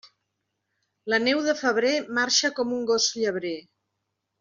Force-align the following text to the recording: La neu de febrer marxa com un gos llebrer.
La 1.13 1.19
neu 1.27 1.43
de 1.49 1.55
febrer 1.61 1.93
marxa 2.21 2.55
com 2.61 2.77
un 2.81 2.91
gos 2.95 3.11
llebrer. 3.23 3.57